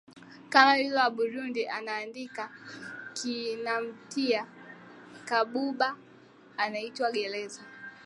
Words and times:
kama 0.49 0.77
yule 0.77 0.95
wa 0.95 1.09
burundi 1.09 1.67
anandika 1.67 2.49
kinamtia 3.13 4.47
kabuba 5.25 5.97
anaitwa 6.57 7.11
geleza 7.11 7.61